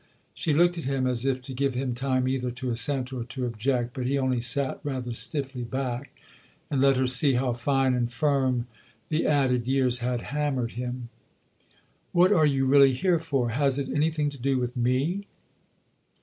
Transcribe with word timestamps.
She 0.33 0.51
looked 0.51 0.79
at 0.79 0.85
him 0.85 1.05
as 1.05 1.27
if 1.27 1.43
to 1.43 1.53
give 1.53 1.75
him 1.75 1.93
time 1.93 2.27
either 2.27 2.49
to 2.49 2.71
assent 2.71 3.13
or 3.13 3.23
to 3.25 3.45
object; 3.45 3.93
but 3.93 4.07
he 4.07 4.17
only 4.17 4.39
sat 4.39 4.79
rather 4.83 5.13
stiffly 5.13 5.61
back 5.61 6.09
and 6.71 6.81
let 6.81 6.97
her 6.97 7.05
see 7.05 7.33
how 7.33 7.53
fine 7.53 7.93
and 7.93 8.11
firm 8.11 8.65
the 9.09 9.27
added 9.27 9.67
years 9.67 9.99
had 9.99 10.21
hammered 10.33 10.71
him." 10.71 11.09
What 12.13 12.31
are 12.31 12.47
you 12.47 12.65
really 12.65 12.93
here 12.93 13.19
for? 13.19 13.49
Has 13.49 13.77
it 13.77 13.89
anything 13.89 14.31
to 14.31 14.39
do 14.39 14.57
with 14.57 14.75
me 14.75 15.27